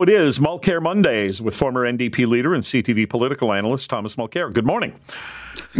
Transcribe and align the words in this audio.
It 0.00 0.08
is 0.08 0.40
Mulcair 0.40 0.82
Mondays 0.82 1.40
with 1.40 1.54
former 1.54 1.82
NDP 1.84 2.26
leader 2.26 2.52
and 2.52 2.64
CTV 2.64 3.08
political 3.08 3.52
analyst 3.52 3.88
Thomas 3.88 4.16
Mulcair. 4.16 4.52
Good 4.52 4.66
morning. 4.66 4.98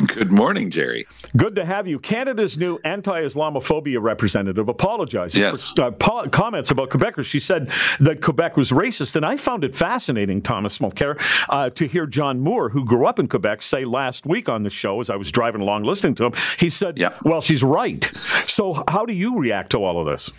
Good 0.06 0.30
morning, 0.30 0.71
Jerry. 0.71 1.08
Good 1.37 1.56
to 1.56 1.64
have 1.64 1.88
you. 1.88 1.98
Canada's 1.98 2.56
new 2.56 2.79
anti-Islamophobia 2.85 4.00
representative 4.00 4.69
apologizes 4.69 5.37
yes. 5.37 5.71
for 5.71 5.82
uh, 5.82 5.90
po- 5.90 6.29
comments 6.29 6.71
about 6.71 6.90
Quebecers. 6.90 7.24
She 7.24 7.40
said 7.40 7.71
that 7.98 8.22
Quebec 8.22 8.56
was 8.56 8.71
racist, 8.71 9.16
and 9.16 9.27
I 9.27 9.37
found 9.37 9.64
it 9.64 9.74
fascinating, 9.74 10.42
Thomas 10.42 10.78
Mulcair, 10.78 11.21
uh, 11.49 11.71
to 11.71 11.88
hear 11.88 12.06
John 12.06 12.38
Moore, 12.38 12.69
who 12.69 12.85
grew 12.85 13.06
up 13.06 13.19
in 13.19 13.26
Quebec, 13.26 13.62
say 13.62 13.85
last 13.85 14.26
week 14.26 14.49
on 14.49 14.62
the 14.62 14.71
show 14.71 15.01
as 15.01 15.10
I 15.10 15.17
was 15.17 15.33
driving 15.33 15.60
along 15.60 15.83
listening 15.83 16.15
to 16.15 16.27
him. 16.27 16.33
He 16.60 16.70
said, 16.70 16.98
yeah. 16.98 17.19
"Well, 17.24 17.41
she's 17.41 17.65
right." 17.65 18.09
So, 18.46 18.84
how 18.87 19.06
do 19.06 19.12
you 19.12 19.41
react 19.41 19.70
to 19.70 19.83
all 19.83 20.01
of 20.01 20.06
this? 20.06 20.30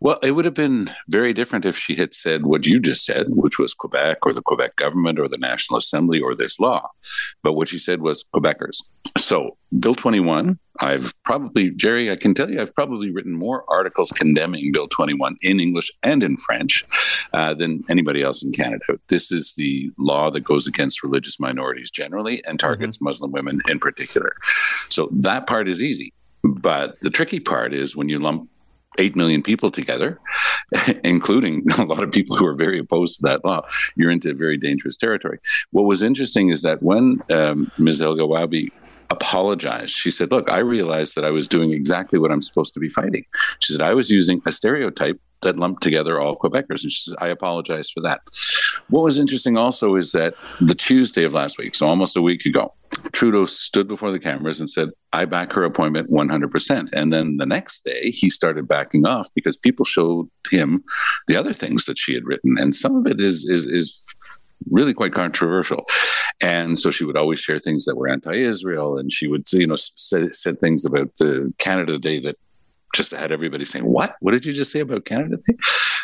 Well, 0.00 0.18
it 0.22 0.32
would 0.32 0.44
have 0.44 0.54
been 0.54 0.90
very 1.08 1.32
different 1.32 1.64
if 1.64 1.76
she 1.76 1.96
had 1.96 2.14
said 2.14 2.46
what 2.46 2.66
you 2.66 2.78
just 2.78 3.04
said, 3.04 3.26
which 3.30 3.58
was 3.58 3.74
Quebec 3.74 4.18
or 4.24 4.32
the 4.32 4.42
Quebec 4.42 4.76
government 4.76 5.18
or 5.18 5.26
the 5.26 5.38
National 5.38 5.76
Assembly 5.76 6.20
or 6.20 6.36
this 6.36 6.60
law. 6.60 6.90
But 7.42 7.54
what 7.54 7.68
she 7.68 7.78
said 7.78 8.00
was 8.00 8.24
Quebecers. 8.32 8.78
So, 9.16 9.56
Bill 9.80 9.96
21, 9.96 10.56
I've 10.80 11.12
probably, 11.24 11.70
Jerry, 11.70 12.12
I 12.12 12.16
can 12.16 12.32
tell 12.32 12.48
you, 12.48 12.60
I've 12.60 12.74
probably 12.74 13.10
written 13.10 13.34
more 13.34 13.64
articles 13.68 14.12
condemning 14.12 14.70
Bill 14.72 14.86
21 14.86 15.36
in 15.42 15.58
English 15.58 15.90
and 16.04 16.22
in 16.22 16.36
French 16.36 16.84
uh, 17.32 17.54
than 17.54 17.82
anybody 17.90 18.22
else 18.22 18.42
in 18.42 18.52
Canada. 18.52 18.84
This 19.08 19.32
is 19.32 19.54
the 19.56 19.90
law 19.98 20.30
that 20.30 20.44
goes 20.44 20.68
against 20.68 21.02
religious 21.02 21.40
minorities 21.40 21.90
generally 21.90 22.44
and 22.44 22.60
targets 22.60 22.98
mm-hmm. 22.98 23.06
Muslim 23.06 23.32
women 23.32 23.60
in 23.68 23.80
particular. 23.80 24.36
So, 24.90 25.08
that 25.12 25.48
part 25.48 25.68
is 25.68 25.82
easy. 25.82 26.12
But 26.44 27.00
the 27.00 27.10
tricky 27.10 27.40
part 27.40 27.74
is 27.74 27.96
when 27.96 28.08
you 28.08 28.20
lump 28.20 28.48
8 28.98 29.16
million 29.16 29.42
people 29.42 29.70
together, 29.70 30.20
including 31.04 31.64
a 31.78 31.84
lot 31.84 32.02
of 32.02 32.12
people 32.12 32.36
who 32.36 32.46
are 32.46 32.54
very 32.54 32.78
opposed 32.78 33.16
to 33.16 33.22
that 33.22 33.44
law, 33.44 33.62
you're 33.96 34.10
into 34.10 34.34
very 34.34 34.56
dangerous 34.56 34.96
territory. 34.96 35.38
What 35.70 35.84
was 35.84 36.02
interesting 36.02 36.50
is 36.50 36.62
that 36.62 36.82
when 36.82 37.22
um, 37.30 37.70
Ms. 37.78 38.00
Elghawaby 38.00 38.70
apologized, 39.10 39.92
she 39.92 40.10
said, 40.10 40.30
Look, 40.30 40.50
I 40.50 40.58
realized 40.58 41.14
that 41.14 41.24
I 41.24 41.30
was 41.30 41.48
doing 41.48 41.72
exactly 41.72 42.18
what 42.18 42.30
I'm 42.30 42.42
supposed 42.42 42.74
to 42.74 42.80
be 42.80 42.90
fighting. 42.90 43.24
She 43.60 43.72
said, 43.72 43.82
I 43.82 43.94
was 43.94 44.10
using 44.10 44.42
a 44.44 44.52
stereotype 44.52 45.20
that 45.42 45.56
lumped 45.56 45.82
together 45.82 46.20
all 46.20 46.36
Quebecers. 46.36 46.82
And 46.82 46.92
she 46.92 47.12
I 47.20 47.28
apologize 47.28 47.90
for 47.90 48.00
that. 48.00 48.20
What 48.88 49.04
was 49.04 49.18
interesting 49.18 49.56
also 49.56 49.96
is 49.96 50.12
that 50.12 50.34
the 50.60 50.74
Tuesday 50.74 51.24
of 51.24 51.32
last 51.32 51.58
week, 51.58 51.74
so 51.74 51.86
almost 51.86 52.16
a 52.16 52.22
week 52.22 52.44
ago, 52.46 52.74
Trudeau 53.12 53.46
stood 53.46 53.86
before 53.86 54.10
the 54.10 54.18
cameras 54.18 54.60
and 54.60 54.68
said, 54.68 54.90
I 55.12 55.24
back 55.24 55.52
her 55.52 55.64
appointment 55.64 56.10
100%. 56.10 56.88
And 56.92 57.12
then 57.12 57.36
the 57.36 57.46
next 57.46 57.84
day, 57.84 58.10
he 58.10 58.30
started 58.30 58.66
backing 58.66 59.06
off 59.06 59.28
because 59.34 59.56
people 59.56 59.84
showed 59.84 60.28
him 60.50 60.82
the 61.26 61.36
other 61.36 61.52
things 61.52 61.84
that 61.84 61.98
she 61.98 62.14
had 62.14 62.24
written. 62.24 62.56
And 62.58 62.74
some 62.74 62.96
of 62.96 63.06
it 63.06 63.20
is, 63.20 63.44
is, 63.48 63.66
is 63.66 64.00
really 64.70 64.94
quite 64.94 65.14
controversial. 65.14 65.86
And 66.40 66.78
so 66.78 66.90
she 66.90 67.04
would 67.04 67.16
always 67.16 67.40
share 67.40 67.58
things 67.58 67.84
that 67.84 67.96
were 67.96 68.08
anti-Israel, 68.08 68.96
and 68.98 69.10
she 69.12 69.26
would, 69.26 69.44
you 69.52 69.66
know, 69.66 69.76
say, 69.76 70.28
said 70.30 70.60
things 70.60 70.84
about 70.84 71.10
the 71.18 71.52
Canada 71.58 71.98
Day 71.98 72.20
that 72.20 72.36
just 72.94 73.12
had 73.12 73.32
everybody 73.32 73.64
saying, 73.64 73.84
"What? 73.84 74.16
What 74.20 74.32
did 74.32 74.46
you 74.46 74.52
just 74.52 74.72
say 74.72 74.80
about 74.80 75.04
Canada?" 75.04 75.38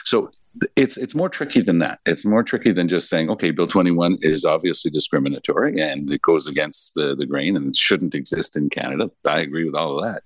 So 0.05 0.31
it's 0.77 0.97
it's 0.97 1.15
more 1.15 1.29
tricky 1.29 1.63
than 1.63 1.79
that. 1.79 1.99
It's 2.07 2.25
more 2.25 2.43
tricky 2.43 2.73
than 2.73 2.89
just 2.89 3.09
saying, 3.09 3.31
"Okay, 3.31 3.51
Bill 3.51 3.67
21 3.67 4.19
is 4.21 4.45
obviously 4.45 4.91
discriminatory 4.91 5.81
and 5.81 6.11
it 6.13 6.23
goes 6.23 6.47
against 6.47 6.95
the 6.95 7.17
the 7.17 7.27
grain 7.27 7.57
and 7.57 7.69
it 7.69 7.77
shouldn't 7.77 8.15
exist 8.15 8.57
in 8.57 8.69
Canada." 8.71 9.11
I 9.25 9.41
agree 9.41 9.65
with 9.65 9.75
all 9.75 9.99
of 9.99 10.05
that. 10.05 10.23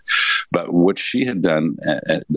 But 0.51 0.73
what 0.73 0.99
she 0.99 1.25
had 1.25 1.43
done 1.43 1.77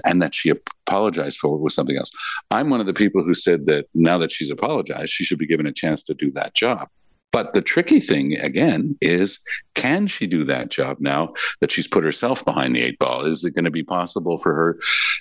and 0.05 0.21
that 0.21 0.35
she 0.35 0.49
apologized 0.49 1.39
for 1.39 1.57
was 1.57 1.73
something 1.73 1.97
else. 1.97 2.11
I'm 2.51 2.69
one 2.69 2.79
of 2.79 2.85
the 2.85 2.93
people 2.93 3.23
who 3.23 3.33
said 3.33 3.65
that 3.65 3.85
now 3.93 4.17
that 4.19 4.31
she's 4.31 4.51
apologized, 4.51 5.11
she 5.11 5.23
should 5.23 5.39
be 5.39 5.47
given 5.47 5.65
a 5.65 5.71
chance 5.71 6.03
to 6.03 6.13
do 6.13 6.31
that 6.31 6.53
job. 6.53 6.87
But 7.31 7.53
the 7.53 7.61
tricky 7.61 7.99
thing, 7.99 8.37
again, 8.37 8.97
is 9.01 9.39
can 9.73 10.07
she 10.07 10.27
do 10.27 10.43
that 10.45 10.69
job 10.69 10.97
now 10.99 11.33
that 11.61 11.71
she's 11.71 11.87
put 11.87 12.03
herself 12.03 12.43
behind 12.43 12.75
the 12.75 12.81
eight 12.81 12.99
ball? 12.99 13.25
Is 13.25 13.43
it 13.43 13.55
going 13.55 13.65
to 13.65 13.71
be 13.71 13.83
possible 13.83 14.37
for 14.37 14.53
her 14.53 14.77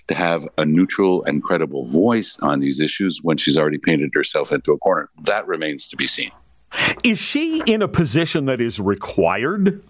to 0.08 0.14
have 0.14 0.46
a 0.58 0.64
neutral 0.64 1.22
and 1.24 1.42
credible 1.42 1.84
voice 1.84 2.38
on 2.40 2.60
these 2.60 2.80
issues 2.80 3.20
when 3.22 3.36
she's 3.36 3.56
already 3.56 3.78
painted 3.78 4.10
herself 4.12 4.50
into 4.52 4.72
a 4.72 4.78
corner? 4.78 5.08
That 5.22 5.46
remains 5.46 5.86
to 5.88 5.96
be 5.96 6.06
seen. 6.06 6.32
Is 7.04 7.18
she 7.18 7.62
in 7.66 7.82
a 7.82 7.88
position 7.88 8.46
that 8.46 8.60
is 8.60 8.80
required 8.80 9.82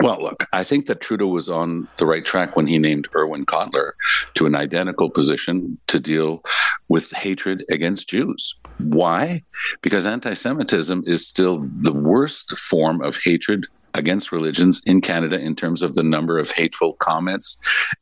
well, 0.00 0.22
look, 0.22 0.46
I 0.52 0.64
think 0.64 0.86
that 0.86 1.00
Trudeau 1.00 1.26
was 1.26 1.48
on 1.48 1.88
the 1.96 2.06
right 2.06 2.24
track 2.24 2.56
when 2.56 2.66
he 2.66 2.78
named 2.78 3.08
Irwin 3.14 3.44
Cotler 3.44 3.92
to 4.34 4.46
an 4.46 4.54
identical 4.54 5.10
position 5.10 5.78
to 5.88 6.00
deal 6.00 6.42
with 6.88 7.10
hatred 7.12 7.64
against 7.70 8.08
Jews. 8.08 8.54
Why? 8.78 9.42
Because 9.82 10.06
anti 10.06 10.34
Semitism 10.34 11.04
is 11.06 11.26
still 11.26 11.68
the 11.82 11.92
worst 11.92 12.56
form 12.56 13.02
of 13.02 13.18
hatred 13.22 13.66
against 13.94 14.32
religions 14.32 14.80
in 14.86 15.00
Canada 15.00 15.38
in 15.38 15.54
terms 15.54 15.82
of 15.82 15.94
the 15.94 16.02
number 16.02 16.38
of 16.38 16.50
hateful 16.50 16.94
comments 16.94 17.56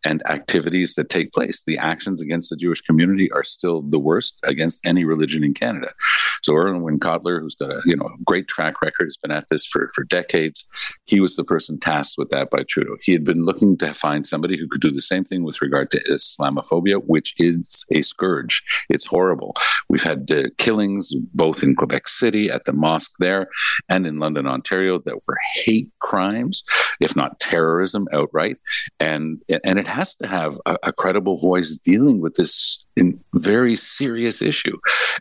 and 0.05 0.23
activities 0.29 0.95
that 0.95 1.09
take 1.09 1.33
place. 1.33 1.63
The 1.63 1.79
actions 1.79 2.21
against 2.21 2.51
the 2.51 2.57
Jewish 2.57 2.81
community 2.83 3.31
are 3.33 3.43
still 3.43 3.83
the 3.83 3.99
worst 3.99 4.39
against 4.45 4.87
any 4.87 5.05
religion 5.05 5.43
in 5.43 5.55
Canada. 5.55 5.93
So 6.49 6.57
Irwin 6.57 6.99
Cotler, 6.99 7.43
who's 7.43 7.55
got 7.55 7.71
a 7.71 7.83
you 7.85 7.95
know 7.95 8.09
great 8.25 8.49
track 8.49 8.81
record, 8.81 9.05
has 9.05 9.19
been 9.19 9.31
at 9.31 9.51
this 9.51 9.67
for 9.67 9.91
for 9.95 10.03
decades. 10.03 10.67
He 11.05 11.21
was 11.21 11.37
the 11.37 11.45
person 11.45 11.79
tasked 11.79 12.17
with 12.17 12.31
that 12.31 12.49
by 12.49 12.63
Trudeau. 12.63 12.97
He 13.03 13.13
had 13.13 13.23
been 13.23 13.45
looking 13.45 13.77
to 13.77 13.93
find 13.93 14.27
somebody 14.27 14.57
who 14.57 14.67
could 14.67 14.81
do 14.81 14.91
the 14.91 15.03
same 15.03 15.25
thing 15.25 15.45
with 15.45 15.61
regard 15.61 15.91
to 15.91 16.03
Islamophobia, 16.11 17.03
which 17.05 17.35
is 17.39 17.85
a 17.91 18.01
scourge. 18.01 18.63
It's 18.89 19.05
horrible. 19.05 19.55
We've 19.91 20.03
had 20.03 20.31
uh, 20.31 20.45
killings 20.57 21.13
both 21.35 21.63
in 21.63 21.77
Quebec 21.77 22.09
City 22.09 22.51
at 22.51 22.65
the 22.65 22.73
mosque 22.73 23.13
there 23.19 23.49
and 23.91 24.07
in 24.07 24.19
London, 24.19 24.47
Ontario, 24.47 25.01
that 25.01 25.27
were 25.27 25.37
hate 25.53 25.91
crimes, 25.99 26.65
if 26.99 27.15
not 27.15 27.41
terrorism 27.41 28.09
outright. 28.15 28.57
And 28.99 29.43
and 29.65 29.79
it 29.79 29.87
has 29.87 30.17
to 30.17 30.27
have 30.27 30.59
a, 30.65 30.79
a 30.85 30.93
credible 30.95 31.37
voice 31.37 31.77
dealing 31.77 32.23
with 32.23 32.37
this 32.37 32.87
very 33.35 33.77
serious 33.77 34.43
issue. 34.43 34.77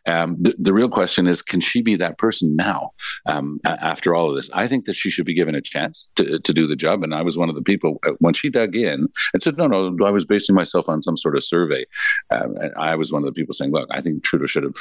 Um, 0.06 0.38
the, 0.40 0.54
the, 0.58 0.74
real 0.74 0.90
question 0.90 1.28
is, 1.28 1.42
can 1.42 1.60
she 1.60 1.82
be 1.82 1.96
that 1.96 2.18
person 2.18 2.56
now? 2.56 2.92
Um, 3.26 3.60
after 3.66 4.16
all 4.16 4.30
of 4.30 4.36
this, 4.36 4.50
I 4.54 4.68
think 4.68 4.86
that 4.86 4.96
she 4.96 5.10
should 5.10 5.26
be 5.26 5.34
given 5.34 5.56
a 5.56 5.62
chance 5.62 6.12
to, 6.16 6.40
to 6.40 6.54
do 6.54 6.68
the 6.68 6.76
job. 6.76 7.04
And 7.04 7.14
I 7.14 7.22
was 7.22 7.38
one 7.38 7.50
of 7.50 7.56
the 7.56 7.62
people 7.62 8.00
uh, 8.08 8.12
when 8.20 8.34
she 8.34 8.50
dug 8.50 8.76
in 8.76 9.08
and 9.34 9.44
said, 9.44 9.58
"No, 9.58 9.68
no, 9.68 10.06
I 10.06 10.12
was 10.12 10.26
basing 10.26 10.56
myself 10.56 10.90
on 10.90 11.02
some 11.02 11.18
sort 11.18 11.36
of 11.36 11.44
survey." 11.44 11.86
Um, 12.32 12.56
I 12.78 12.96
was 12.96 13.12
one 13.12 13.22
of 13.22 13.26
the 13.26 13.34
people 13.34 13.54
saying, 13.54 13.72
"Look, 13.72 13.90
I 13.92 14.02
think 14.02 14.24
Trudeau 14.24 14.46
should 14.46 14.64
have. 14.64 14.76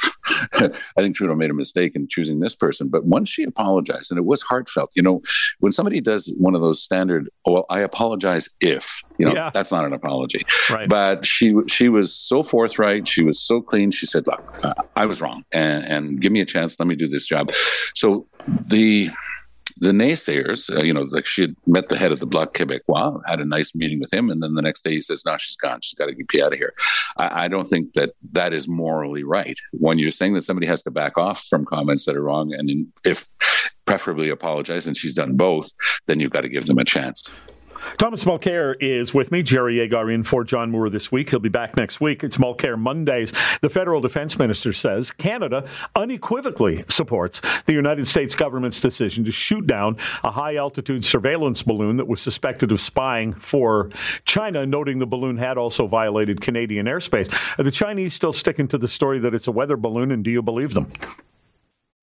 I 0.97 1.01
think 1.01 1.15
Trudeau 1.15 1.35
made 1.35 1.49
a 1.49 1.55
mistake 1.55 1.93
in 1.95 2.07
choosing 2.07 2.39
this 2.39 2.55
person." 2.55 2.89
But 2.89 3.05
once 3.05 3.29
she 3.29 3.43
apologized, 3.43 4.11
and 4.11 4.17
it 4.17 4.25
was 4.25 4.41
heartfelt, 4.41 4.91
you 4.95 5.01
know, 5.01 5.21
when 5.59 5.71
somebody 5.71 6.01
does 6.01 6.33
one 6.37 6.55
of 6.55 6.61
those 6.61 6.81
standard, 6.81 7.29
oh, 7.45 7.53
"Well, 7.53 7.65
I 7.69 7.81
apologize 7.81 8.49
if," 8.61 9.01
you 9.17 9.25
know, 9.25 9.33
yeah. 9.33 9.49
that's 9.53 9.71
not 9.71 9.85
an 9.85 9.93
apology. 9.93 10.45
Right. 10.69 10.87
But 10.87 11.25
she 11.25 11.55
she 11.67 11.89
was 11.89 12.15
so 12.15 12.43
forthright 12.43 12.86
right. 12.87 13.07
She 13.07 13.23
was 13.23 13.39
so 13.39 13.61
clean. 13.61 13.91
She 13.91 14.05
said, 14.05 14.25
"Look, 14.27 14.59
uh, 14.63 14.73
I 14.95 15.05
was 15.05 15.21
wrong, 15.21 15.43
and, 15.51 15.83
and 15.85 16.21
give 16.21 16.31
me 16.31 16.41
a 16.41 16.45
chance. 16.45 16.79
Let 16.79 16.87
me 16.87 16.95
do 16.95 17.07
this 17.07 17.25
job." 17.25 17.51
So 17.93 18.27
the 18.69 19.09
the 19.79 19.91
naysayers, 19.91 20.75
uh, 20.75 20.83
you 20.83 20.93
know, 20.93 21.03
like 21.03 21.27
she 21.27 21.41
had 21.43 21.55
met 21.67 21.89
the 21.89 21.97
head 21.97 22.11
of 22.11 22.19
the 22.19 22.25
Bloc 22.25 22.53
Québécois, 22.53 23.21
had 23.27 23.39
a 23.39 23.45
nice 23.45 23.75
meeting 23.75 23.99
with 23.99 24.11
him, 24.11 24.29
and 24.31 24.41
then 24.41 24.55
the 24.55 24.61
next 24.61 24.81
day 24.81 24.91
he 24.91 25.01
says, 25.01 25.23
"No, 25.25 25.37
she's 25.37 25.57
gone. 25.57 25.79
She's 25.81 25.93
got 25.93 26.07
to 26.07 26.15
get 26.15 26.43
out 26.43 26.53
of 26.53 26.59
here." 26.59 26.73
I, 27.17 27.45
I, 27.45 27.47
don't 27.47 27.65
think 27.65 27.93
that 27.93 28.11
that 28.31 28.53
is 28.53 28.67
morally 28.67 29.23
right. 29.23 29.57
When 29.73 29.99
you're 29.99 30.11
saying 30.11 30.33
that 30.33 30.43
somebody 30.43 30.67
has 30.67 30.83
to 30.83 30.91
back 30.91 31.17
off 31.17 31.43
from 31.49 31.65
comments 31.65 32.05
that 32.05 32.15
are 32.15 32.23
wrong, 32.23 32.53
and 32.53 32.69
in, 32.69 32.91
if 33.05 33.25
preferably 33.85 34.29
apologize, 34.29 34.87
and 34.87 34.97
she's 34.97 35.13
done 35.13 35.35
both, 35.35 35.71
then 36.07 36.19
you've 36.19 36.31
got 36.31 36.41
to 36.41 36.49
give 36.49 36.65
them 36.65 36.79
a 36.79 36.85
chance. 36.85 37.31
Thomas 37.97 38.25
Mulcair 38.25 38.75
is 38.79 39.13
with 39.13 39.31
me. 39.31 39.41
Jerry 39.41 39.79
Agar 39.79 40.11
in 40.11 40.23
for 40.23 40.43
John 40.43 40.71
Moore 40.71 40.89
this 40.89 41.11
week. 41.11 41.29
He'll 41.29 41.39
be 41.39 41.49
back 41.49 41.77
next 41.77 42.01
week. 42.01 42.23
It's 42.23 42.37
Mulcair 42.37 42.77
Mondays. 42.77 43.31
The 43.61 43.69
federal 43.69 44.01
defense 44.01 44.37
minister 44.37 44.73
says 44.73 45.11
Canada 45.11 45.67
unequivocally 45.95 46.83
supports 46.89 47.41
the 47.65 47.73
United 47.73 48.07
States 48.07 48.35
government's 48.35 48.81
decision 48.81 49.23
to 49.23 49.31
shoot 49.31 49.65
down 49.65 49.97
a 50.23 50.31
high 50.31 50.55
altitude 50.55 51.05
surveillance 51.05 51.63
balloon 51.63 51.95
that 51.95 52.07
was 52.07 52.21
suspected 52.21 52.71
of 52.71 52.81
spying 52.81 53.33
for 53.33 53.89
China, 54.25 54.65
noting 54.65 54.99
the 54.99 55.05
balloon 55.05 55.37
had 55.37 55.57
also 55.57 55.87
violated 55.87 56.41
Canadian 56.41 56.85
airspace. 56.85 57.31
Are 57.57 57.63
the 57.63 57.71
Chinese 57.71 58.13
still 58.13 58.33
sticking 58.33 58.67
to 58.67 58.77
the 58.77 58.87
story 58.87 59.19
that 59.19 59.33
it's 59.33 59.47
a 59.47 59.51
weather 59.51 59.77
balloon, 59.77 60.11
and 60.11 60.23
do 60.23 60.31
you 60.31 60.41
believe 60.41 60.73
them? 60.73 60.91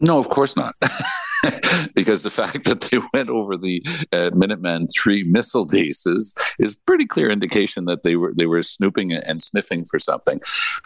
No, 0.00 0.18
of 0.18 0.28
course 0.28 0.56
not. 0.56 0.74
because 1.94 2.22
the 2.22 2.30
fact 2.30 2.64
that 2.64 2.80
they 2.82 2.98
went 3.12 3.28
over 3.28 3.56
the 3.56 3.82
uh, 4.12 4.30
Minuteman 4.32 4.86
three 4.94 5.24
missile 5.24 5.64
bases 5.64 6.34
is 6.58 6.76
pretty 6.76 7.06
clear 7.06 7.30
indication 7.30 7.84
that 7.86 8.02
they 8.02 8.16
were 8.16 8.32
they 8.34 8.46
were 8.46 8.62
snooping 8.62 9.12
and 9.12 9.40
sniffing 9.40 9.84
for 9.84 9.98
something. 9.98 10.40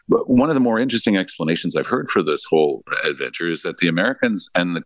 But 0.09 0.29
one 0.29 0.49
of 0.49 0.55
the 0.55 0.61
more 0.61 0.79
interesting 0.79 1.17
explanations 1.17 1.77
I've 1.77 1.87
heard 1.87 2.09
for 2.09 2.23
this 2.23 2.45
whole 2.45 2.85
adventure 3.05 3.51
is 3.51 3.63
that 3.63 3.79
the 3.79 3.89
Americans 3.89 4.51
and 4.55 4.77
the 4.77 4.83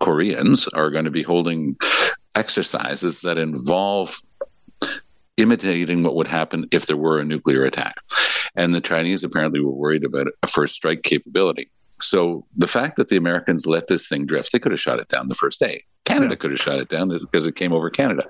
Koreans 0.00 0.68
are 0.68 0.90
going 0.90 1.04
to 1.04 1.10
be 1.10 1.22
holding 1.22 1.76
exercises 2.34 3.22
that 3.22 3.38
involve 3.38 4.20
imitating 5.36 6.02
what 6.02 6.16
would 6.16 6.28
happen 6.28 6.66
if 6.72 6.86
there 6.86 6.96
were 6.96 7.18
a 7.18 7.24
nuclear 7.24 7.62
attack. 7.64 7.96
and 8.54 8.74
the 8.74 8.80
Chinese 8.80 9.22
apparently 9.24 9.60
were 9.60 9.72
worried 9.72 10.04
about 10.04 10.26
a 10.42 10.46
first 10.46 10.74
strike 10.74 11.02
capability. 11.02 11.70
So 12.00 12.46
the 12.56 12.68
fact 12.68 12.96
that 12.96 13.08
the 13.08 13.16
Americans 13.16 13.66
let 13.66 13.86
this 13.88 14.08
thing 14.08 14.26
drift, 14.26 14.52
they 14.52 14.58
could 14.58 14.72
have 14.72 14.80
shot 14.80 15.00
it 15.00 15.08
down 15.08 15.28
the 15.28 15.34
first 15.34 15.60
day. 15.60 15.84
Canada 16.08 16.36
could 16.36 16.50
have 16.50 16.60
shot 16.60 16.78
it 16.78 16.88
down 16.88 17.10
because 17.10 17.46
it 17.46 17.54
came 17.54 17.72
over 17.72 17.90
Canada. 17.90 18.24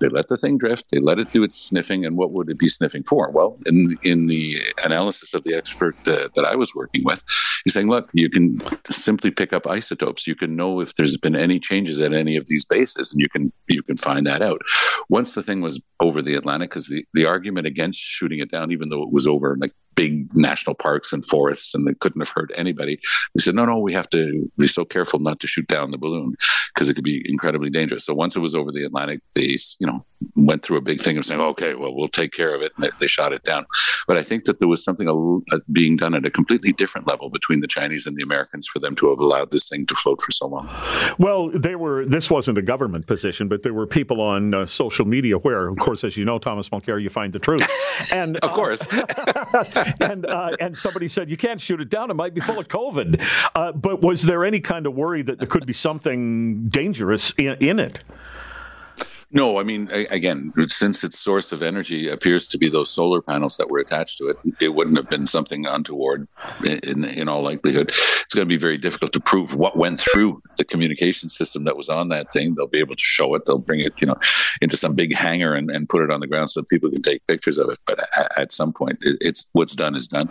They 0.00 0.08
let 0.08 0.28
the 0.28 0.36
thing 0.36 0.58
drift. 0.58 0.90
They 0.90 0.98
let 0.98 1.18
it 1.18 1.32
do 1.32 1.42
its 1.42 1.58
sniffing. 1.58 2.04
And 2.04 2.16
what 2.16 2.30
would 2.32 2.50
it 2.50 2.58
be 2.58 2.68
sniffing 2.68 3.04
for? 3.04 3.30
Well, 3.30 3.58
in 3.64 3.96
in 4.02 4.26
the 4.26 4.60
analysis 4.84 5.32
of 5.32 5.42
the 5.42 5.54
expert 5.54 5.96
uh, 6.06 6.28
that 6.34 6.44
I 6.44 6.56
was 6.56 6.74
working 6.74 7.04
with, 7.04 7.22
he's 7.64 7.72
saying, 7.72 7.88
look, 7.88 8.10
you 8.12 8.28
can 8.28 8.60
simply 8.90 9.30
pick 9.30 9.54
up 9.54 9.66
isotopes. 9.66 10.26
You 10.26 10.34
can 10.34 10.56
know 10.56 10.80
if 10.80 10.94
there's 10.94 11.16
been 11.16 11.36
any 11.36 11.58
changes 11.58 12.00
at 12.00 12.12
any 12.12 12.36
of 12.36 12.46
these 12.46 12.66
bases, 12.66 13.12
and 13.12 13.20
you 13.20 13.30
can 13.30 13.50
you 13.66 13.82
can 13.82 13.96
find 13.96 14.26
that 14.26 14.42
out. 14.42 14.60
Once 15.08 15.34
the 15.34 15.42
thing 15.42 15.62
was 15.62 15.80
over 16.00 16.20
the 16.20 16.34
Atlantic, 16.34 16.68
because 16.68 16.88
the, 16.88 17.06
the 17.14 17.24
argument 17.24 17.66
against 17.66 18.00
shooting 18.00 18.40
it 18.40 18.50
down, 18.50 18.72
even 18.72 18.90
though 18.90 19.02
it 19.02 19.12
was 19.12 19.26
over 19.26 19.56
like 19.58 19.72
big 19.94 20.34
national 20.34 20.74
parks 20.74 21.12
and 21.12 21.24
forests 21.24 21.74
and 21.74 21.86
they 21.86 21.94
couldn't 21.94 22.20
have 22.20 22.32
hurt 22.34 22.50
anybody. 22.54 22.98
They 23.34 23.40
said, 23.40 23.54
no, 23.54 23.64
no, 23.64 23.78
we 23.78 23.92
have 23.92 24.08
to 24.10 24.50
be 24.56 24.66
so 24.66 24.84
careful 24.84 25.18
not 25.20 25.40
to 25.40 25.46
shoot 25.46 25.66
down 25.66 25.90
the 25.90 25.98
balloon 25.98 26.34
because 26.74 26.88
it 26.88 26.94
could 26.94 27.04
be 27.04 27.22
incredibly 27.28 27.70
dangerous. 27.70 28.04
So 28.04 28.14
once 28.14 28.36
it 28.36 28.40
was 28.40 28.54
over 28.54 28.72
the 28.72 28.84
Atlantic, 28.84 29.20
they, 29.34 29.58
you 29.78 29.86
know, 29.86 30.04
went 30.36 30.62
through 30.62 30.76
a 30.76 30.82
big 30.82 31.00
thing 31.00 31.18
of 31.18 31.24
saying, 31.24 31.40
okay, 31.40 31.74
well, 31.74 31.94
we'll 31.94 32.08
take 32.08 32.32
care 32.32 32.54
of 32.54 32.62
it. 32.62 32.72
And 32.76 32.84
they, 32.84 32.90
they 33.00 33.06
shot 33.06 33.32
it 33.32 33.42
down. 33.42 33.66
But 34.06 34.18
I 34.18 34.22
think 34.22 34.44
that 34.44 34.58
there 34.58 34.68
was 34.68 34.82
something 34.82 35.08
a, 35.08 35.56
a, 35.56 35.60
being 35.70 35.96
done 35.96 36.14
at 36.14 36.24
a 36.24 36.30
completely 36.30 36.72
different 36.72 37.06
level 37.06 37.30
between 37.30 37.60
the 37.60 37.66
Chinese 37.66 38.06
and 38.06 38.16
the 38.16 38.22
Americans 38.22 38.66
for 38.66 38.78
them 38.78 38.94
to 38.96 39.10
have 39.10 39.20
allowed 39.20 39.50
this 39.50 39.68
thing 39.68 39.86
to 39.86 39.94
float 39.94 40.20
for 40.20 40.32
so 40.32 40.48
long. 40.48 40.68
Well, 41.18 41.50
they 41.50 41.76
were, 41.76 42.04
this 42.04 42.30
wasn't 42.30 42.58
a 42.58 42.62
government 42.62 43.06
position, 43.06 43.48
but 43.48 43.62
there 43.62 43.74
were 43.74 43.86
people 43.86 44.20
on 44.20 44.54
uh, 44.54 44.66
social 44.66 45.06
media 45.06 45.38
where, 45.38 45.68
of 45.68 45.78
course, 45.78 46.04
as 46.04 46.16
you 46.16 46.24
know, 46.24 46.38
Thomas 46.38 46.68
Mulcair, 46.68 47.00
you 47.00 47.08
find 47.08 47.32
the 47.32 47.38
truth. 47.38 47.66
And 48.12 48.36
of 48.38 48.50
uh, 48.50 48.54
course. 48.54 48.86
and 50.00 50.26
uh, 50.26 50.56
and 50.60 50.76
somebody 50.76 51.08
said 51.08 51.30
you 51.30 51.36
can't 51.36 51.60
shoot 51.60 51.80
it 51.80 51.88
down; 51.88 52.10
it 52.10 52.14
might 52.14 52.34
be 52.34 52.40
full 52.40 52.58
of 52.58 52.68
COVID. 52.68 53.22
Uh, 53.54 53.72
but 53.72 54.02
was 54.02 54.22
there 54.22 54.44
any 54.44 54.60
kind 54.60 54.86
of 54.86 54.94
worry 54.94 55.22
that 55.22 55.38
there 55.38 55.46
could 55.46 55.66
be 55.66 55.72
something 55.72 56.68
dangerous 56.68 57.32
in, 57.36 57.54
in 57.60 57.78
it? 57.78 58.02
No, 59.34 59.58
I 59.58 59.62
mean, 59.62 59.88
again, 59.90 60.52
since 60.68 61.02
its 61.02 61.18
source 61.18 61.52
of 61.52 61.62
energy 61.62 62.06
appears 62.06 62.46
to 62.48 62.58
be 62.58 62.68
those 62.68 62.90
solar 62.90 63.22
panels 63.22 63.56
that 63.56 63.70
were 63.70 63.78
attached 63.78 64.18
to 64.18 64.26
it, 64.26 64.36
it 64.60 64.68
wouldn't 64.68 64.98
have 64.98 65.08
been 65.08 65.26
something 65.26 65.64
untoward 65.64 66.28
in, 66.62 67.04
in 67.04 67.28
all 67.30 67.42
likelihood. 67.42 67.88
It's 67.88 68.34
going 68.34 68.46
to 68.46 68.54
be 68.54 68.58
very 68.58 68.76
difficult 68.76 69.14
to 69.14 69.20
prove 69.20 69.54
what 69.54 69.74
went 69.74 70.00
through 70.00 70.42
the 70.58 70.64
communication 70.64 71.30
system 71.30 71.64
that 71.64 71.78
was 71.78 71.88
on 71.88 72.10
that 72.10 72.30
thing. 72.30 72.54
They'll 72.54 72.66
be 72.66 72.78
able 72.78 72.94
to 72.94 73.02
show 73.02 73.34
it. 73.34 73.46
They'll 73.46 73.56
bring 73.56 73.80
it, 73.80 73.94
you 73.98 74.06
know, 74.06 74.16
into 74.60 74.76
some 74.76 74.94
big 74.94 75.14
hangar 75.14 75.54
and, 75.54 75.70
and 75.70 75.88
put 75.88 76.02
it 76.02 76.10
on 76.10 76.20
the 76.20 76.26
ground 76.26 76.50
so 76.50 76.60
that 76.60 76.68
people 76.68 76.90
can 76.90 77.00
take 77.00 77.26
pictures 77.26 77.56
of 77.56 77.70
it. 77.70 77.78
But 77.86 78.00
at, 78.18 78.38
at 78.38 78.52
some 78.52 78.74
point, 78.74 78.98
it, 79.00 79.16
it's 79.22 79.48
what's 79.54 79.74
done 79.74 79.96
is 79.96 80.08
done. 80.08 80.28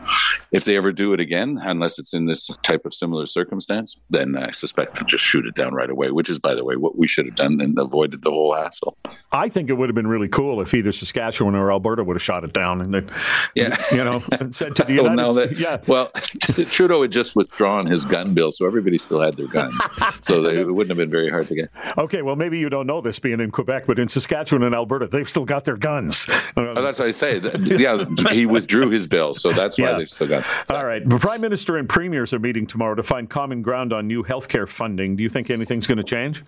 If 0.51 0.65
they 0.65 0.77
ever 0.77 0.91
do 0.91 1.11
it 1.13 1.19
again, 1.19 1.59
unless 1.63 1.97
it's 1.97 2.13
in 2.13 2.27
this 2.27 2.47
type 2.61 2.85
of 2.85 2.93
similar 2.93 3.25
circumstance, 3.25 3.99
then 4.11 4.37
I 4.37 4.51
suspect 4.51 4.95
they'll 4.95 5.07
just 5.07 5.23
shoot 5.23 5.47
it 5.47 5.55
down 5.55 5.73
right 5.73 5.89
away, 5.89 6.11
which 6.11 6.29
is, 6.29 6.37
by 6.37 6.53
the 6.53 6.63
way, 6.63 6.75
what 6.75 6.99
we 6.99 7.07
should 7.07 7.25
have 7.25 7.35
done 7.35 7.59
and 7.61 7.79
avoided 7.79 8.21
the 8.21 8.29
whole 8.29 8.53
hassle. 8.53 8.90
I 9.33 9.47
think 9.47 9.69
it 9.69 9.73
would 9.73 9.87
have 9.87 9.95
been 9.95 10.07
really 10.07 10.27
cool 10.27 10.59
if 10.59 10.73
either 10.73 10.91
Saskatchewan 10.91 11.55
or 11.55 11.71
Alberta 11.71 12.03
would 12.03 12.17
have 12.17 12.21
shot 12.21 12.43
it 12.43 12.51
down 12.51 12.81
and, 12.81 12.93
then, 12.93 13.09
yeah, 13.55 13.81
you 13.89 14.03
know, 14.03 14.19
said 14.51 14.75
to 14.75 14.83
the 14.87 14.93
United 14.93 15.15
well, 15.15 15.33
that, 15.33 15.57
yeah. 15.57 15.77
Well, 15.87 16.07
Trudeau 16.69 17.01
had 17.01 17.11
just 17.11 17.33
withdrawn 17.33 17.87
his 17.87 18.03
gun 18.03 18.33
bill, 18.33 18.51
so 18.51 18.65
everybody 18.65 18.97
still 18.97 19.21
had 19.21 19.35
their 19.35 19.47
guns, 19.47 19.79
so 20.19 20.41
they, 20.41 20.59
it 20.59 20.73
wouldn't 20.73 20.89
have 20.89 20.97
been 20.97 21.09
very 21.09 21.29
hard 21.29 21.47
to 21.47 21.55
get. 21.55 21.69
Okay, 21.97 22.21
well, 22.21 22.35
maybe 22.35 22.59
you 22.59 22.69
don't 22.69 22.87
know 22.87 22.99
this 22.99 23.19
being 23.19 23.39
in 23.39 23.51
Quebec, 23.51 23.85
but 23.87 23.99
in 23.99 24.09
Saskatchewan 24.09 24.63
and 24.63 24.75
Alberta, 24.75 25.07
they've 25.07 25.29
still 25.29 25.45
got 25.45 25.63
their 25.63 25.77
guns. 25.77 26.27
Oh, 26.57 26.81
that's 26.81 26.99
what 26.99 27.07
I 27.07 27.11
say. 27.11 27.39
Yeah, 27.61 28.03
he 28.31 28.45
withdrew 28.45 28.89
his 28.89 29.07
bill, 29.07 29.33
so 29.33 29.51
that's 29.51 29.79
why 29.79 29.91
yeah. 29.91 29.97
they've 29.97 30.09
still 30.09 30.27
got. 30.27 30.43
So. 30.67 30.75
All 30.75 30.85
right, 30.85 31.07
the 31.07 31.17
Prime 31.17 31.39
Minister 31.39 31.77
and 31.77 31.87
premiers 31.87 32.33
are 32.33 32.39
meeting 32.39 32.67
tomorrow 32.67 32.95
to 32.95 33.03
find 33.03 33.29
common 33.29 33.61
ground 33.61 33.93
on 33.93 34.07
new 34.07 34.23
healthcare 34.23 34.67
funding. 34.67 35.15
Do 35.15 35.23
you 35.23 35.29
think 35.29 35.49
anything's 35.49 35.87
going 35.87 35.99
to 35.99 36.03
change? 36.03 36.43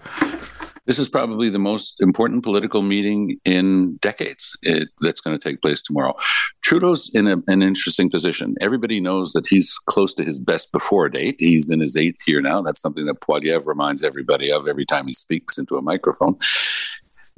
This 0.86 1.00
is 1.00 1.08
probably 1.08 1.50
the 1.50 1.60
most 1.60 2.02
important 2.02 2.44
political 2.44 2.82
meeting 2.82 3.40
in 3.46 3.96
decades 3.98 4.58
it, 4.64 4.90
that's 5.00 5.22
going 5.22 5.38
to 5.38 5.42
take 5.42 5.62
place 5.62 5.82
tomorrow. 5.82 6.14
Trudeau's 6.62 7.10
in 7.14 7.28
a, 7.28 7.38
an 7.48 7.62
interesting 7.62 8.10
position. 8.10 8.56
Everybody 8.60 9.00
knows 9.00 9.32
that 9.34 9.48
he's 9.48 9.78
close 9.86 10.14
to 10.16 10.26
his 10.26 10.40
best 10.40 10.72
before 10.72 11.08
date. 11.08 11.36
He's 11.40 11.70
in 11.70 11.80
his 11.80 11.96
eighth 11.96 12.28
year 12.28 12.42
now. 12.42 12.62
That's 12.62 12.82
something 12.82 13.06
that 13.06 13.22
Poilievre 13.22 13.66
reminds 13.66 14.04
everybody 14.04 14.52
of 14.52 14.68
every 14.68 14.86
time 14.86 15.08
he 15.08 15.14
speaks 15.14 15.58
into 15.58 15.78
a 15.78 15.82
microphone 15.82 16.38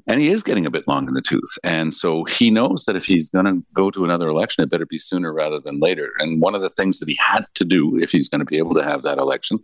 and 0.07 0.19
he 0.19 0.29
is 0.29 0.43
getting 0.43 0.65
a 0.65 0.71
bit 0.71 0.87
long 0.87 1.07
in 1.07 1.13
the 1.13 1.21
tooth. 1.21 1.57
And 1.63 1.93
so 1.93 2.23
he 2.25 2.51
knows 2.51 2.85
that 2.85 2.95
if 2.95 3.05
he's 3.05 3.29
going 3.29 3.45
to 3.45 3.65
go 3.73 3.89
to 3.91 4.05
another 4.05 4.27
election, 4.29 4.63
it 4.63 4.69
better 4.69 4.85
be 4.85 4.97
sooner 4.97 5.33
rather 5.33 5.59
than 5.59 5.79
later. 5.79 6.11
And 6.19 6.41
one 6.41 6.55
of 6.55 6.61
the 6.61 6.69
things 6.69 6.99
that 6.99 7.09
he 7.09 7.17
had 7.19 7.45
to 7.55 7.65
do 7.65 7.97
if 7.97 8.11
he's 8.11 8.29
going 8.29 8.39
to 8.39 8.45
be 8.45 8.57
able 8.57 8.75
to 8.75 8.83
have 8.83 9.01
that 9.03 9.17
election 9.17 9.59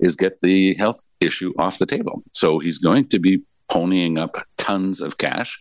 is 0.00 0.16
get 0.16 0.40
the 0.40 0.74
health 0.74 1.08
issue 1.20 1.52
off 1.58 1.78
the 1.78 1.86
table. 1.86 2.22
So 2.32 2.58
he's 2.58 2.78
going 2.78 3.08
to 3.08 3.18
be 3.18 3.42
ponying 3.70 4.18
up 4.18 4.46
tons 4.62 5.00
of 5.00 5.18
cash, 5.18 5.58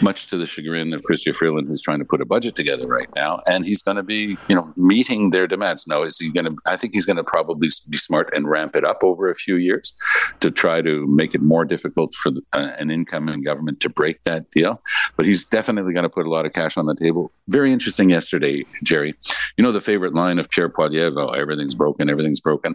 much 0.00 0.26
to 0.28 0.38
the 0.38 0.46
chagrin 0.46 0.94
of 0.94 1.02
Chrystia 1.02 1.36
Freeland, 1.36 1.68
who's 1.68 1.82
trying 1.82 1.98
to 1.98 2.06
put 2.06 2.22
a 2.22 2.24
budget 2.24 2.54
together 2.54 2.86
right 2.86 3.08
now. 3.14 3.42
And 3.46 3.66
he's 3.66 3.82
going 3.82 3.98
to 3.98 4.02
be, 4.02 4.38
you 4.48 4.56
know, 4.56 4.72
meeting 4.76 5.28
their 5.30 5.46
demands. 5.46 5.86
Now, 5.86 6.02
is 6.02 6.18
he 6.18 6.30
going 6.30 6.46
to? 6.46 6.56
I 6.64 6.76
think 6.76 6.94
he's 6.94 7.04
going 7.04 7.18
to 7.18 7.24
probably 7.24 7.68
be 7.90 7.96
smart 7.98 8.30
and 8.34 8.48
ramp 8.48 8.74
it 8.76 8.84
up 8.84 9.00
over 9.02 9.28
a 9.28 9.34
few 9.34 9.56
years 9.56 9.92
to 10.40 10.50
try 10.50 10.80
to 10.80 11.06
make 11.06 11.34
it 11.34 11.42
more 11.42 11.66
difficult 11.66 12.14
for 12.14 12.30
the, 12.30 12.40
uh, 12.54 12.72
an 12.78 12.90
incoming 12.90 13.42
government 13.42 13.80
to 13.80 13.90
break 13.90 14.22
that 14.22 14.50
deal. 14.50 14.80
But 15.16 15.26
he's 15.26 15.44
definitely 15.44 15.92
going 15.92 16.04
to 16.04 16.08
put 16.08 16.26
a 16.26 16.30
lot 16.30 16.46
of 16.46 16.52
cash 16.52 16.78
on 16.78 16.86
the 16.86 16.94
table. 16.94 17.32
Very 17.48 17.72
interesting 17.72 18.08
yesterday, 18.08 18.64
Jerry. 18.82 19.14
You 19.58 19.64
know 19.64 19.72
the 19.72 19.80
favorite 19.82 20.14
line 20.14 20.38
of 20.38 20.48
Pierre 20.48 20.70
Poilievre, 20.70 21.20
oh, 21.20 21.30
everything's 21.32 21.74
broken, 21.74 22.08
everything's 22.08 22.40
broken. 22.40 22.74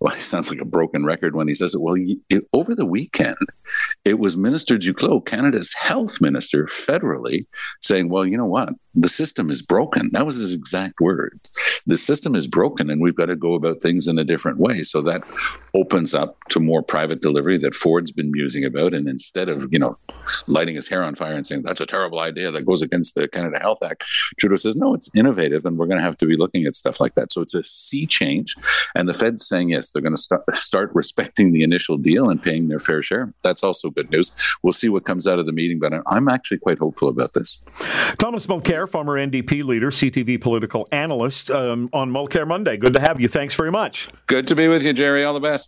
Well, 0.00 0.14
he 0.14 0.20
sounds 0.20 0.50
like 0.50 0.60
a 0.60 0.64
broken 0.64 1.04
record 1.04 1.36
when 1.36 1.46
he 1.46 1.54
says 1.54 1.74
it. 1.74 1.80
Well, 1.80 1.94
it, 2.30 2.44
over 2.52 2.74
the 2.74 2.86
weekend, 2.86 3.36
it 4.04 4.18
was 4.18 4.36
Minister 4.36 4.76
Duclos, 4.76 5.03
Canada's 5.26 5.72
health 5.74 6.20
minister, 6.20 6.64
federally, 6.64 7.46
saying, 7.80 8.08
well, 8.08 8.26
you 8.26 8.36
know 8.36 8.46
what? 8.46 8.70
The 8.94 9.08
system 9.08 9.50
is 9.50 9.62
broken. 9.62 10.10
That 10.12 10.26
was 10.26 10.36
his 10.36 10.54
exact 10.54 11.00
word. 11.00 11.40
The 11.86 11.98
system 11.98 12.34
is 12.34 12.46
broken, 12.46 12.90
and 12.90 13.00
we've 13.02 13.16
got 13.16 13.26
to 13.26 13.36
go 13.36 13.54
about 13.54 13.82
things 13.82 14.06
in 14.06 14.18
a 14.18 14.24
different 14.24 14.58
way. 14.58 14.82
So 14.84 15.02
that 15.02 15.22
opens 15.74 16.14
up 16.14 16.36
to 16.50 16.60
more 16.60 16.82
private 16.82 17.20
delivery 17.20 17.58
that 17.58 17.74
Ford's 17.74 18.12
been 18.12 18.30
musing 18.30 18.64
about. 18.64 18.94
And 18.94 19.08
instead 19.08 19.48
of, 19.48 19.72
you 19.72 19.78
know, 19.78 19.98
lighting 20.46 20.76
his 20.76 20.88
hair 20.88 21.02
on 21.02 21.14
fire 21.14 21.34
and 21.34 21.46
saying, 21.46 21.62
that's 21.62 21.80
a 21.80 21.86
terrible 21.86 22.20
idea 22.20 22.50
that 22.50 22.64
goes 22.64 22.82
against 22.82 23.14
the 23.14 23.28
Canada 23.28 23.58
Health 23.58 23.82
Act, 23.82 24.04
Trudeau 24.38 24.56
says, 24.56 24.76
no, 24.76 24.94
it's 24.94 25.10
innovative, 25.14 25.66
and 25.66 25.76
we're 25.76 25.86
going 25.86 25.98
to 25.98 26.04
have 26.04 26.16
to 26.18 26.26
be 26.26 26.36
looking 26.36 26.64
at 26.64 26.76
stuff 26.76 27.00
like 27.00 27.14
that. 27.16 27.32
So 27.32 27.42
it's 27.42 27.54
a 27.54 27.64
sea 27.64 28.06
change. 28.06 28.54
And 28.94 29.08
the 29.08 29.14
Fed's 29.14 29.46
saying, 29.46 29.70
yes, 29.70 29.90
they're 29.90 30.02
going 30.02 30.16
to 30.16 30.22
start, 30.22 30.44
start 30.56 30.90
respecting 30.94 31.52
the 31.52 31.62
initial 31.62 31.98
deal 31.98 32.30
and 32.30 32.42
paying 32.42 32.68
their 32.68 32.78
fair 32.78 33.02
share. 33.02 33.32
That's 33.42 33.62
also 33.62 33.90
good 33.90 34.10
news. 34.10 34.32
We'll 34.62 34.72
see 34.72 34.88
what 34.88 35.04
comes 35.04 35.26
out 35.26 35.38
of 35.38 35.46
the 35.46 35.52
meeting, 35.52 35.78
but 35.78 35.92
I'm 36.06 36.28
actually 36.28 36.58
quite 36.58 36.78
hopeful 36.78 37.08
about 37.08 37.34
this. 37.34 37.64
Thomas 38.18 38.46
Former 38.86 39.14
NDP 39.14 39.64
leader, 39.64 39.90
CTV 39.90 40.40
political 40.40 40.88
analyst, 40.92 41.50
um, 41.50 41.88
on 41.92 42.10
Mulcair 42.10 42.46
Monday. 42.46 42.76
Good 42.76 42.94
to 42.94 43.00
have 43.00 43.20
you. 43.20 43.28
Thanks 43.28 43.54
very 43.54 43.70
much. 43.70 44.08
Good 44.26 44.46
to 44.48 44.56
be 44.56 44.68
with 44.68 44.84
you, 44.84 44.92
Jerry. 44.92 45.24
All 45.24 45.34
the 45.34 45.40
best. 45.40 45.62